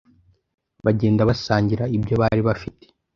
[0.85, 2.85] bagenda basangira ibyo bari bafite.